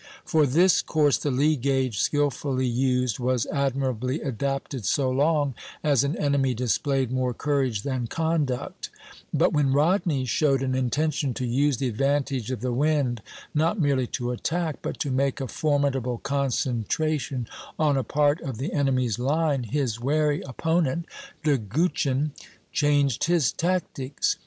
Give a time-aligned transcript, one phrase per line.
[0.25, 6.15] For this course the lee gage, skilfully used, was admirably adapted so long as an
[6.17, 8.89] enemy displayed more courage than conduct;
[9.31, 13.21] but when Rodney showed an intention to use the advantage of the wind,
[13.53, 17.47] not merely to attack, but to make a formidable concentration
[17.77, 21.05] on a part of the enemy's line, his wary opponent,
[21.43, 22.31] De Guichen,
[22.71, 24.37] changed his tactics.